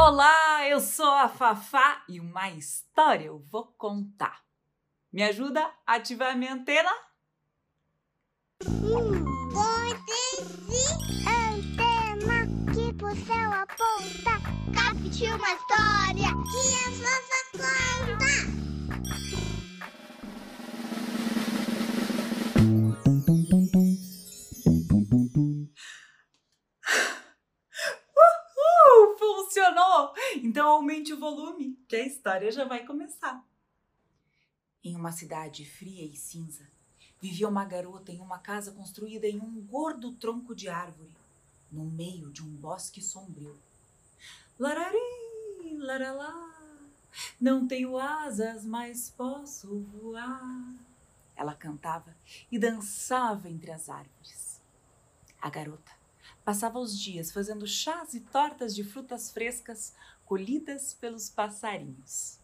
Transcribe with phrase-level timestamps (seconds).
[0.00, 4.44] Olá, eu sou a Fafá e uma história eu vou contar.
[5.12, 6.88] Me ajuda a ativar a minha antena?
[11.26, 14.38] antena que pro céu aponta.
[14.72, 18.67] Capte uma história que a Fafá conta.
[32.38, 33.44] História já vai começar.
[34.84, 36.64] Em uma cidade fria e cinza,
[37.20, 41.16] vivia uma garota em uma casa construída em um gordo tronco de árvore,
[41.70, 43.58] no meio de um bosque sombrio.
[44.56, 44.98] Larari,
[45.78, 46.54] laralá,
[47.40, 50.74] não tenho asas, mas posso voar.
[51.34, 52.16] Ela cantava
[52.52, 54.60] e dançava entre as árvores.
[55.40, 55.92] A garota
[56.44, 59.92] passava os dias fazendo chás e tortas de frutas frescas
[60.28, 62.38] colhidas pelos passarinhos.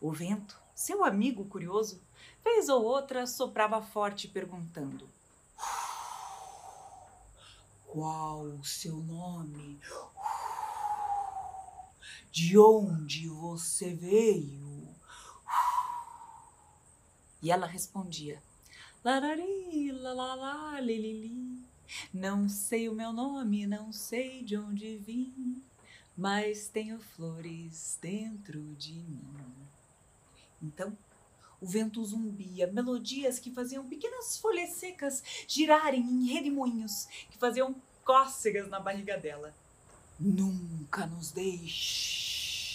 [0.00, 2.02] O vento, seu amigo curioso,
[2.42, 5.06] vez ou outra soprava forte perguntando:
[7.86, 9.78] Qual o seu nome?
[12.32, 14.88] De onde você veio?
[17.42, 18.42] E ela respondia:
[19.04, 21.62] Larari, lalala, lilili.
[22.14, 25.62] Não sei o meu nome, não sei de onde vim,
[26.16, 29.24] mas tenho flores dentro de mim.
[30.62, 30.96] Então,
[31.60, 38.68] o vento zumbia, melodias que faziam pequenas folhas secas girarem em redemoinhos, que faziam cócegas
[38.68, 39.54] na barriga dela.
[40.20, 42.70] Nunca nos deixe,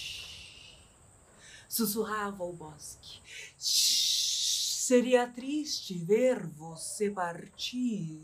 [1.70, 3.20] sussurrava o bosque.
[3.58, 8.20] Seria triste ver você partir.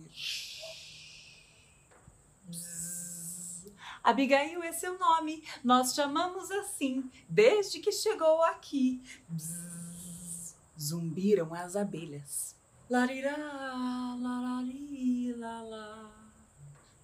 [2.47, 2.84] Bzz.
[4.05, 9.01] Abigail é seu nome, nós chamamos assim desde que chegou aqui.
[9.27, 10.55] Bzz.
[10.79, 12.55] Zumbiram as abelhas.
[12.87, 13.35] Larirá,
[14.21, 16.11] larali, lalá.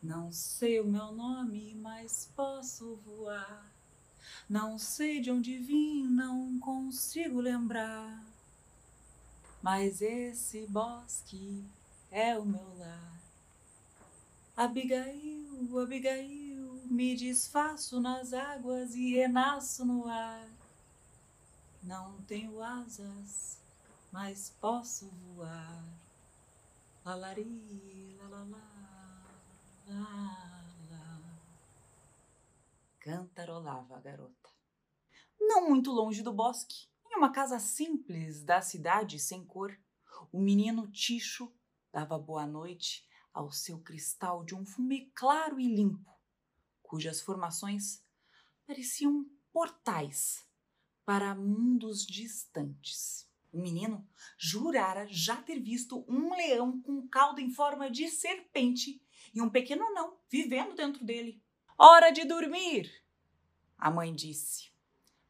[0.03, 3.65] Não sei o meu nome, mas posso voar.
[4.47, 8.23] Não sei de onde vim, não consigo lembrar.
[9.59, 11.65] Mas esse bosque
[12.11, 13.19] é o meu lar.
[14.55, 16.40] Abigail, Abigail,
[16.91, 20.45] me desfaço nas águas e renasço no ar.
[21.81, 23.61] Não tenho asas,
[24.11, 25.85] mas posso voar.
[27.05, 29.23] Lalari, lalalá,
[29.87, 31.39] lala.
[32.99, 34.49] Cantarolava a garota.
[35.39, 39.73] Não muito longe do bosque, em uma casa simples da cidade sem cor,
[40.29, 41.53] o menino Ticho
[41.89, 46.11] dava boa noite ao seu cristal de um fumê claro e limpo,
[46.91, 48.03] cujas formações
[48.67, 50.45] pareciam portais
[51.05, 53.31] para mundos distantes.
[53.49, 54.05] O menino
[54.37, 59.01] jurara já ter visto um leão com cauda em forma de serpente
[59.33, 61.41] e um pequeno anão vivendo dentro dele.
[61.77, 62.91] Hora de dormir!
[63.77, 64.69] A mãe disse.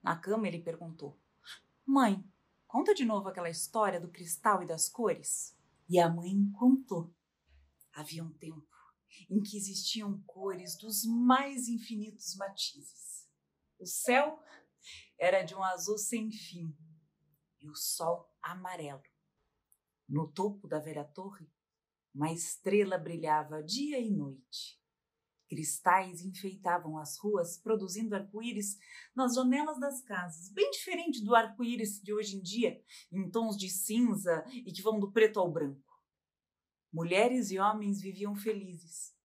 [0.02, 1.16] Na cama ele perguntou:
[1.86, 2.28] Mãe,
[2.66, 5.56] conta de novo aquela história do cristal e das cores.
[5.88, 7.14] E a mãe contou.
[7.94, 8.71] Havia um tempo
[9.30, 13.28] em que existiam cores dos mais infinitos matizes.
[13.80, 14.40] O céu
[15.20, 16.76] era de um azul sem fim
[17.60, 19.04] e o sol amarelo.
[20.08, 21.48] No topo da velha torre,
[22.14, 24.82] uma estrela brilhava dia e noite.
[25.48, 28.78] Cristais enfeitavam as ruas, produzindo arco-íris
[29.14, 33.70] nas janelas das casas, bem diferente do arco-íris de hoje em dia, em tons de
[33.70, 35.91] cinza e que vão do preto ao branco.
[36.92, 39.16] Mulheres e homens viviam felizes.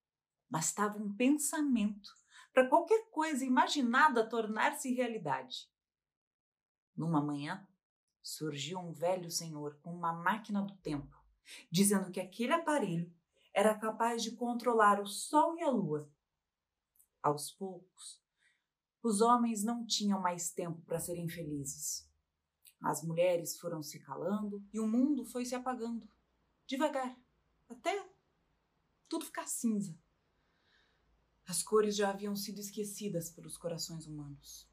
[0.49, 2.11] Bastava um pensamento
[2.53, 5.69] para qualquer coisa imaginada tornar-se realidade.
[6.97, 7.67] Numa manhã,
[8.23, 11.17] surgiu um velho senhor com uma máquina do tempo,
[11.71, 13.13] dizendo que aquele aparelho
[13.53, 16.11] era capaz de controlar o sol e a lua.
[17.23, 18.23] Aos poucos,
[19.03, 22.09] os homens não tinham mais tempo para serem felizes.
[22.81, 26.09] As mulheres foram se calando e o mundo foi se apagando,
[26.67, 27.17] devagar,
[27.69, 28.09] até
[29.09, 29.97] tudo ficar cinza.
[31.47, 34.69] As cores já haviam sido esquecidas pelos corações humanos.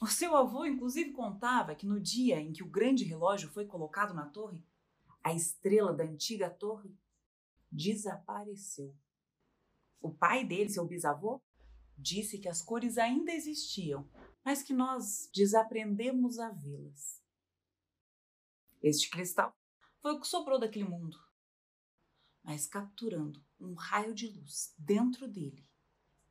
[0.00, 4.14] O seu avô, inclusive, contava que no dia em que o grande relógio foi colocado
[4.14, 4.62] na torre,
[5.22, 6.96] a estrela da antiga torre
[7.70, 8.94] desapareceu.
[10.00, 11.40] O pai dele, seu bisavô,
[11.96, 14.08] disse que as cores ainda existiam,
[14.44, 17.20] mas que nós desaprendemos a vê-las.
[18.80, 19.52] Este cristal
[20.00, 21.18] foi o que sobrou daquele mundo,
[22.48, 25.68] mas capturando um raio de luz dentro dele,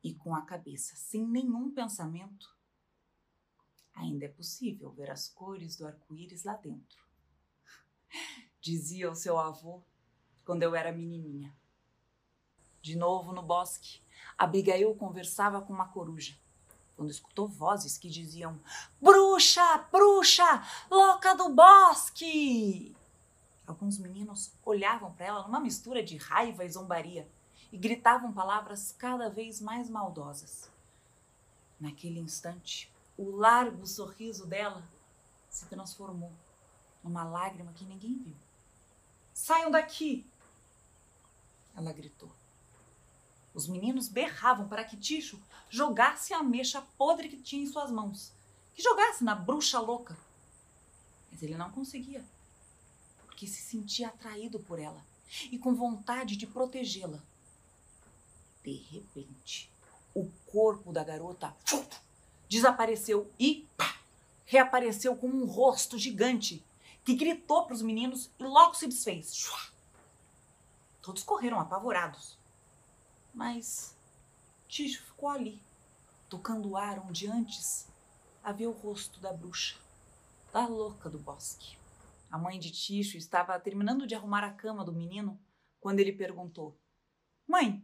[0.02, 2.52] E com a cabeça sem nenhum pensamento,
[3.94, 7.04] ainda é possível ver as cores do arco-íris lá dentro.
[8.60, 9.84] Dizia o seu avô
[10.44, 11.56] quando eu era menininha.
[12.82, 14.00] De novo no bosque,
[14.36, 16.36] Abigail conversava com uma coruja
[16.96, 18.60] quando escutou vozes que diziam:
[19.00, 22.96] Bruxa, bruxa, louca do bosque!
[23.68, 27.30] Alguns meninos olhavam para ela numa mistura de raiva e zombaria
[27.70, 30.70] e gritavam palavras cada vez mais maldosas.
[31.78, 34.82] Naquele instante, o largo sorriso dela
[35.50, 36.32] se transformou
[37.04, 38.34] numa lágrima que ninguém viu.
[39.34, 40.26] Saiam daqui!
[41.76, 42.32] Ela gritou.
[43.52, 45.38] Os meninos berravam para que Ticho
[45.68, 48.32] jogasse a mecha podre que tinha em suas mãos,
[48.74, 50.16] que jogasse na bruxa louca.
[51.30, 52.24] Mas ele não conseguia,
[53.38, 55.00] porque se sentia atraído por ela
[55.52, 57.22] e com vontade de protegê-la.
[58.64, 59.70] De repente,
[60.12, 61.54] o corpo da garota
[62.48, 63.96] desapareceu e pá,
[64.44, 66.64] reapareceu com um rosto gigante
[67.04, 69.48] que gritou para os meninos e logo se desfez.
[71.00, 72.36] Todos correram apavorados.
[73.32, 73.94] Mas
[74.66, 75.62] Tijo ficou ali,
[76.28, 77.86] tocando o ar onde antes
[78.42, 79.76] havia o rosto da bruxa,
[80.52, 81.77] da louca do bosque.
[82.30, 85.40] A mãe de Ticho estava terminando de arrumar a cama do menino
[85.80, 86.78] quando ele perguntou:
[87.46, 87.82] Mãe,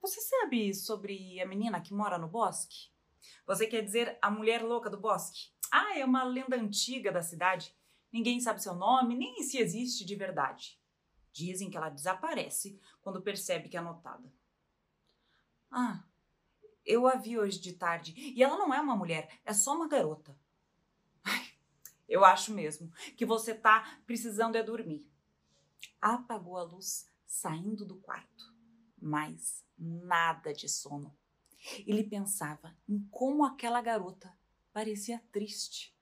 [0.00, 2.90] você sabe sobre a menina que mora no bosque?
[3.44, 5.50] Você quer dizer a mulher louca do bosque?
[5.70, 7.74] Ah, é uma lenda antiga da cidade.
[8.12, 10.80] Ninguém sabe seu nome, nem se existe de verdade.
[11.32, 14.32] Dizem que ela desaparece quando percebe que é notada.
[15.70, 16.04] Ah,
[16.84, 19.88] eu a vi hoje de tarde e ela não é uma mulher, é só uma
[19.88, 20.38] garota.
[22.08, 25.10] Eu acho mesmo que você tá precisando é dormir.
[26.00, 28.54] Apagou a luz, saindo do quarto,
[29.00, 31.16] mas nada de sono.
[31.86, 34.32] Ele pensava em como aquela garota
[34.72, 35.96] parecia triste.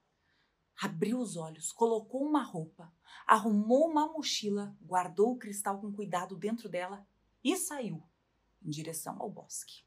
[0.81, 2.93] Abriu os olhos, colocou uma roupa,
[3.27, 7.07] arrumou uma mochila, guardou o cristal com cuidado dentro dela
[7.43, 8.03] e saiu
[8.63, 9.85] em direção ao bosque.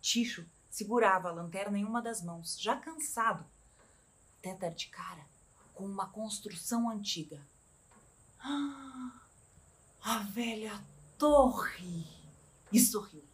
[0.00, 3.44] Ticho segurava a lanterna em uma das mãos, já cansado,
[4.38, 5.26] até dar de cara
[5.80, 7.40] com uma construção antiga.
[8.38, 9.18] Ah,
[10.04, 10.78] a velha
[11.16, 12.06] torre!
[12.70, 13.24] E sorriu.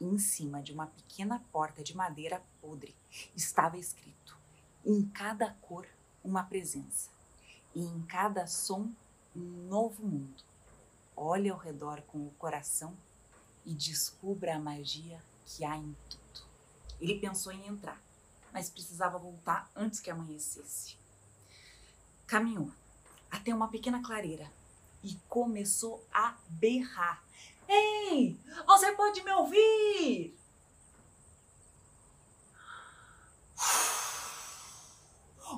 [0.00, 2.96] Em cima de uma pequena porta de madeira podre
[3.36, 4.36] estava escrito:
[4.84, 5.86] em cada cor,
[6.24, 7.10] uma presença,
[7.72, 8.90] e em cada som,
[9.34, 10.42] um novo mundo.
[11.14, 12.92] Olhe ao redor com o coração
[13.64, 16.44] e descubra a magia que há em tudo.
[17.00, 18.02] Ele pensou em entrar,
[18.52, 21.00] mas precisava voltar antes que amanhecesse.
[22.32, 22.72] Caminhou
[23.30, 24.50] até uma pequena clareira
[25.04, 27.22] e começou a berrar.
[27.68, 30.34] Ei, você pode me ouvir?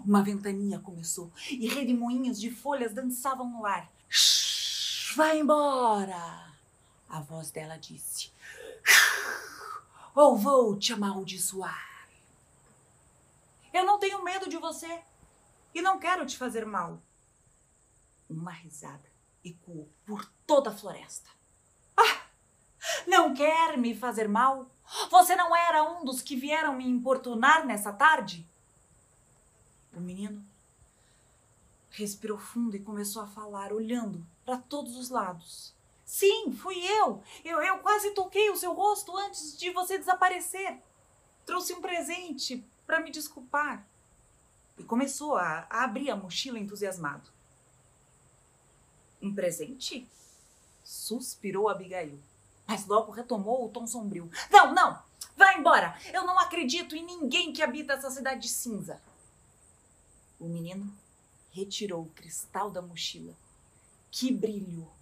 [0.05, 3.88] Uma ventania começou e redemoinhos de folhas dançavam no ar.
[4.09, 6.56] Shhh, vai embora!
[7.09, 8.32] A voz dela disse:
[10.12, 12.09] Ou vou te amaldiçoar.
[13.73, 15.05] Eu não tenho medo de você
[15.75, 17.03] e não quero te fazer mal.
[18.31, 19.12] Uma risada
[19.44, 21.29] ecoou por toda a floresta.
[21.97, 22.23] Ah!
[23.06, 24.70] Não quer me fazer mal?
[25.10, 28.46] Você não era um dos que vieram me importunar nessa tarde?
[29.93, 30.44] O menino
[31.91, 35.75] respirou fundo e começou a falar, olhando para todos os lados.
[36.05, 37.22] Sim, fui eu.
[37.44, 37.63] eu.
[37.63, 40.82] Eu quase toquei o seu rosto antes de você desaparecer.
[41.46, 43.87] Trouxe um presente para me desculpar.
[44.79, 47.31] E começou a, a abrir a mochila entusiasmado.
[49.23, 50.09] Um presente?
[50.83, 52.19] Suspirou Abigail,
[52.67, 54.31] mas logo retomou o tom sombrio.
[54.51, 55.03] Não, não!
[55.37, 55.99] Vá embora!
[56.13, 59.01] Eu não acredito em ninguém que habita essa cidade cinza.
[60.39, 60.93] O menino
[61.53, 63.35] retirou o cristal da mochila,
[64.11, 64.93] que brilhou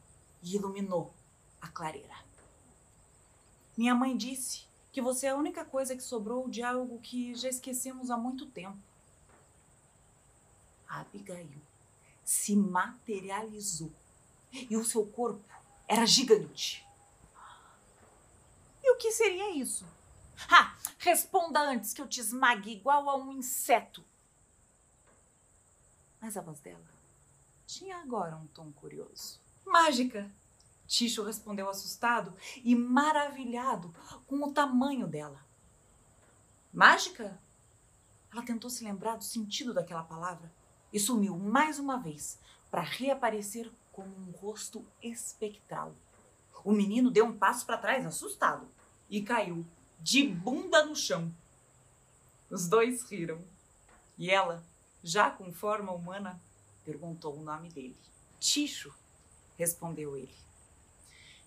[0.43, 1.13] e iluminou
[1.61, 2.15] a clareira.
[3.77, 7.49] Minha mãe disse que você é a única coisa que sobrou de algo que já
[7.49, 8.79] esquecemos há muito tempo.
[11.01, 11.51] Abigail
[12.23, 13.91] se materializou
[14.53, 15.43] e o seu corpo
[15.89, 16.87] era gigante.
[18.83, 19.87] E o que seria isso?
[20.51, 24.05] Ah, responda antes que eu te esmague igual a um inseto.
[26.21, 26.85] Mas a voz dela
[27.67, 29.41] tinha agora um tom curioso.
[29.65, 30.31] Mágica!
[30.87, 33.95] Ticho respondeu assustado e maravilhado
[34.27, 35.43] com o tamanho dela.
[36.73, 37.41] Mágica?
[38.31, 40.53] Ela tentou se lembrar do sentido daquela palavra
[40.93, 42.39] e sumiu mais uma vez
[42.71, 45.95] para reaparecer como um rosto espectral.
[46.65, 48.69] O menino deu um passo para trás, assustado,
[49.09, 49.67] e caiu
[50.01, 51.33] de bunda no chão.
[52.51, 53.43] Os dois riram.
[54.17, 54.65] E ela,
[55.03, 56.41] já com forma humana,
[56.85, 57.97] perguntou o nome dele.
[58.39, 58.95] Ticho,
[59.57, 60.35] respondeu ele.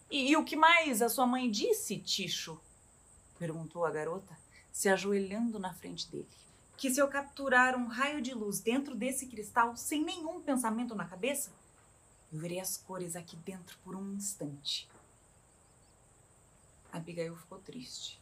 [0.09, 2.59] E, e o que mais a sua mãe disse, Ticho?
[3.37, 4.37] perguntou a garota,
[4.71, 6.27] se ajoelhando na frente dele.
[6.77, 11.05] Que se eu capturar um raio de luz dentro desse cristal sem nenhum pensamento na
[11.05, 11.51] cabeça,
[12.31, 14.89] eu verei as cores aqui dentro por um instante.
[16.91, 18.19] Abigail ficou triste.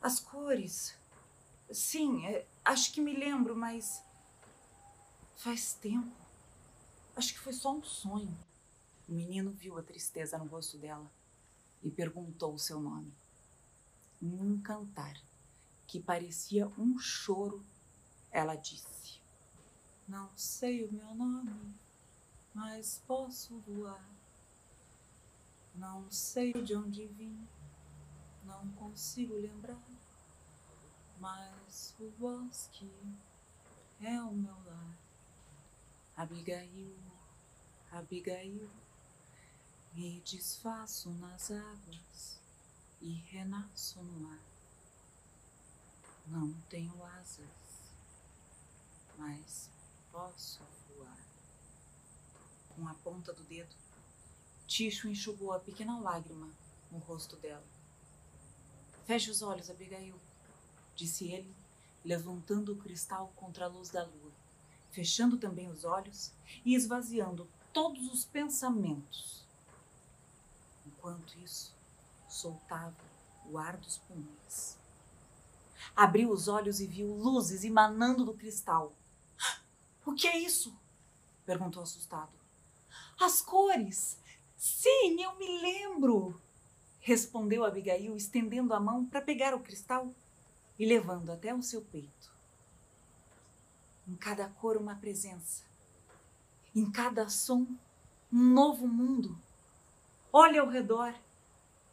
[0.00, 0.96] As cores.
[1.70, 4.02] Sim, é, acho que me lembro, mas.
[5.36, 6.10] Faz tempo.
[7.16, 8.36] Acho que foi só um sonho.
[9.08, 11.10] O menino viu a tristeza no rosto dela
[11.82, 13.12] e perguntou o seu nome.
[14.20, 15.16] Num cantar
[15.88, 17.64] que parecia um choro,
[18.30, 19.18] ela disse:
[20.06, 21.74] Não sei o meu nome,
[22.54, 24.06] mas posso voar.
[25.74, 27.48] Não sei de onde vim,
[28.44, 29.82] não consigo lembrar,
[31.18, 32.90] mas o bosque
[34.02, 34.98] é o meu lar.
[36.16, 36.98] Abigail,
[37.92, 38.68] Abigail,
[39.94, 42.40] me desfaço nas águas
[43.00, 44.57] e renasço no ar.
[46.30, 47.48] Não tenho asas,
[49.16, 49.70] mas
[50.12, 51.16] posso voar.
[52.68, 53.74] Com a ponta do dedo,
[54.66, 56.50] Ticho enxugou a pequena lágrima
[56.92, 57.64] no rosto dela.
[59.06, 60.20] Feche os olhos, Abigail,
[60.94, 61.56] disse ele,
[62.04, 64.32] levantando o cristal contra a luz da lua,
[64.90, 66.30] fechando também os olhos
[66.62, 69.42] e esvaziando todos os pensamentos.
[70.86, 71.74] Enquanto isso,
[72.28, 72.96] soltava
[73.46, 74.76] o ar dos pulmões.
[75.94, 78.92] Abriu os olhos e viu luzes emanando do cristal.
[80.06, 80.74] O que é isso?
[81.44, 82.32] perguntou assustado.
[83.20, 84.18] As cores!
[84.56, 86.40] Sim, eu me lembro!
[87.00, 90.12] Respondeu Abigail, estendendo a mão para pegar o cristal
[90.78, 92.32] e levando até o seu peito.
[94.06, 95.62] Em cada cor, uma presença.
[96.74, 97.66] Em cada som,
[98.32, 99.38] um novo mundo.
[100.32, 101.14] Olhe ao redor,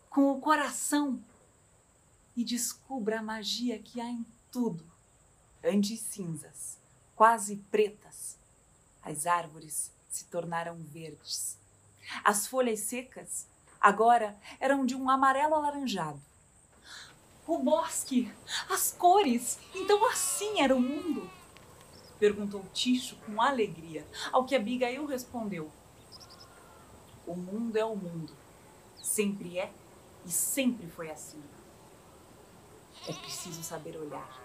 [0.10, 1.22] com o coração,
[2.36, 4.86] e descubra a magia que há em tudo.
[5.64, 6.78] Antes cinzas,
[7.16, 8.38] quase pretas,
[9.02, 11.58] as árvores se tornaram verdes
[12.24, 13.48] as folhas secas
[13.80, 16.22] agora eram de um amarelo alaranjado.
[17.48, 18.32] O bosque,
[18.70, 21.30] as cores, então assim era o mundo?
[22.20, 25.72] Perguntou Ticho com alegria, ao que Abigail respondeu:
[27.28, 28.34] O mundo é o mundo,
[29.02, 29.72] sempre é
[30.26, 31.44] e sempre foi assim.
[33.08, 34.42] É preciso saber olhar.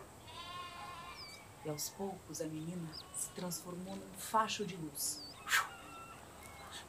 [1.64, 5.31] E aos poucos a menina se transformou num facho de luz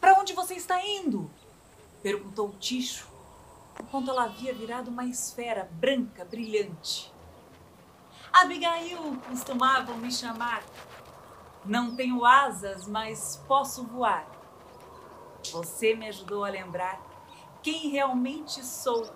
[0.01, 1.30] para onde você está indo?
[2.01, 3.08] Perguntou Ticho,
[3.80, 7.13] enquanto ela havia virado uma esfera branca, brilhante.
[8.34, 10.63] Abigail costumavam me chamar.
[11.63, 14.25] Não tenho asas, mas posso voar.
[15.51, 17.00] Você me ajudou a lembrar
[17.62, 19.08] quem realmente sou.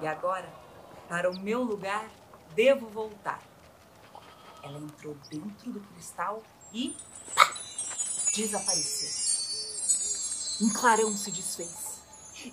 [0.00, 0.48] E agora,
[1.08, 2.08] para o meu lugar,
[2.54, 3.42] devo voltar.
[4.62, 6.96] Ela entrou dentro do cristal e
[8.34, 9.26] desapareceu.
[10.66, 12.02] Um clarão se desfez,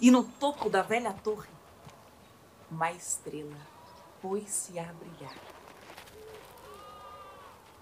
[0.01, 1.49] e no topo da velha torre,
[2.69, 3.55] uma estrela
[4.21, 5.35] pôs-se a brilhar.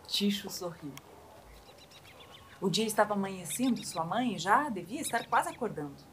[0.08, 0.94] Ticho sorriu.
[2.60, 6.04] O dia estava amanhecendo, sua mãe já devia estar quase acordando,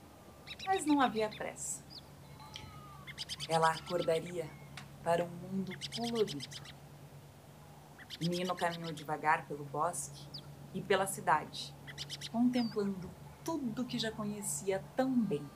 [0.67, 1.85] mas não havia pressa.
[3.49, 4.47] Ela acordaria
[5.03, 6.49] para um mundo colorido.
[8.21, 10.29] O menino caminhou devagar pelo bosque
[10.75, 11.75] e pela cidade,
[12.31, 13.11] contemplando
[13.43, 15.49] tudo que já conhecia tão bem,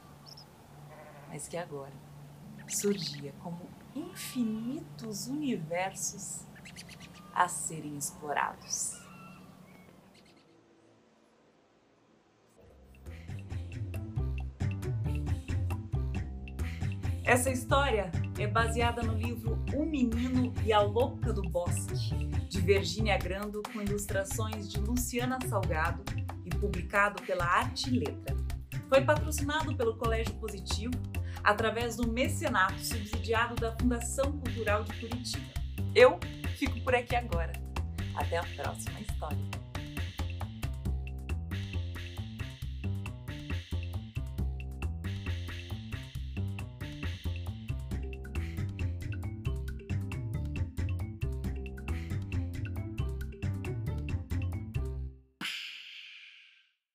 [1.28, 1.92] mas que agora
[2.68, 6.46] surgia como infinitos universos
[7.34, 9.01] a serem explorados.
[17.32, 23.16] Essa história é baseada no livro O Menino e a Louca do Bosque, de Virginia
[23.16, 26.04] Grando, com ilustrações de Luciana Salgado
[26.60, 28.36] publicado pela Arte e Letra.
[28.86, 30.92] Foi patrocinado pelo Colégio Positivo
[31.42, 35.52] através do mecenato subsidiado da Fundação Cultural de Curitiba.
[35.94, 36.20] Eu
[36.58, 37.54] fico por aqui agora.
[38.14, 39.61] Até a próxima história.